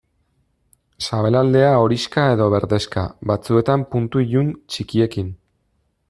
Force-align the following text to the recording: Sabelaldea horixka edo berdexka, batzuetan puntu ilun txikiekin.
Sabelaldea 1.07 1.67
horixka 1.83 2.23
edo 2.37 2.47
berdexka, 2.53 3.03
batzuetan 3.33 3.83
puntu 3.91 4.23
ilun 4.25 4.53
txikiekin. 4.69 5.29